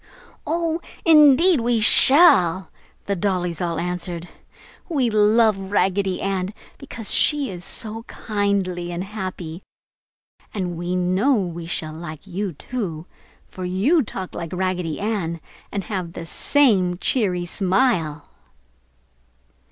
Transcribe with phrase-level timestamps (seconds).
[0.47, 2.71] "Oh, indeed we shall!"
[3.05, 4.27] the dollies all answered.
[4.89, 9.61] "We love Raggedy Ann because she is so kindly and happy,
[10.55, 13.05] and we know we shall like you too,
[13.47, 15.39] for you talk like Raggedy Ann
[15.71, 18.27] and have the same cheery smile!"